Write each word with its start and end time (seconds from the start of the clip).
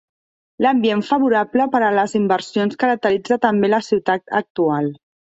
L'ambient 0.65 1.01
favorable 1.09 1.67
per 1.75 1.81
a 1.87 1.91
les 1.97 2.15
inversions 2.19 2.79
caracteritza 2.85 3.37
també 3.43 3.69
la 3.75 3.81
ciutat 3.89 4.35
actual. 4.41 4.89